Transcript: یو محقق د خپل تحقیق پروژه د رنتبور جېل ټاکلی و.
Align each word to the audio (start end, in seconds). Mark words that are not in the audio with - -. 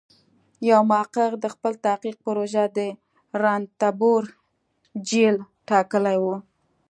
یو 0.69 0.79
محقق 0.91 1.31
د 1.39 1.45
خپل 1.53 1.73
تحقیق 1.85 2.15
پروژه 2.27 2.63
د 2.77 2.79
رنتبور 3.41 4.23
جېل 5.07 5.35
ټاکلی 5.69 6.17
و. 6.19 6.25